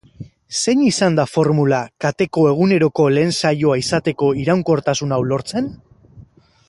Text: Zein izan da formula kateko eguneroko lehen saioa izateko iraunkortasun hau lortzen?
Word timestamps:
Zein 0.59 0.79
izan 0.85 1.17
da 1.19 1.25
formula 1.33 1.81
kateko 2.05 2.45
eguneroko 2.53 3.05
lehen 3.17 3.35
saioa 3.41 3.77
izateko 3.83 4.31
iraunkortasun 4.45 5.15
hau 5.19 5.21
lortzen? 5.35 5.71